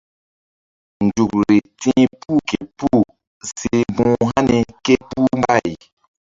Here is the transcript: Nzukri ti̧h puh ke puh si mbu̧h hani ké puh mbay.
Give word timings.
Nzukri 1.05 1.57
ti̧h 1.79 2.03
puh 2.21 2.41
ke 2.49 2.59
puh 2.77 3.03
si 3.55 3.69
mbu̧h 3.91 4.13
hani 4.31 4.57
ké 4.85 4.93
puh 5.09 5.29
mbay. 5.39 5.69